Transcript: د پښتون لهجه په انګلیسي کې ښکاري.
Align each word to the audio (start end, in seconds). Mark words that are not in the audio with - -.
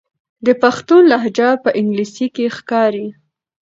د 0.45 0.47
پښتون 0.61 1.01
لهجه 1.11 1.49
په 1.63 1.69
انګلیسي 1.79 2.27
کې 2.35 2.45
ښکاري. 2.57 3.07